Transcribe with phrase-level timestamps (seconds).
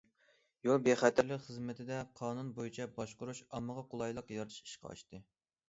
[0.67, 5.25] يول بىخەتەرلىك خىزمىتىدە قانۇن بويىچە باشقۇرۇش، ئاممىغا قولايلىق يارىتىش ئىشقا ئاشتى.